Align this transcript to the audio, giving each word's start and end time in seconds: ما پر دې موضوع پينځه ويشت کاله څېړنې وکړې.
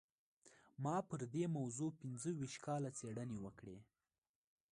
ما 0.83 0.95
پر 1.09 1.21
دې 1.33 1.45
موضوع 1.57 1.89
پينځه 2.01 2.29
ويشت 2.33 2.59
کاله 2.65 2.89
څېړنې 2.97 3.37
وکړې. 3.41 3.77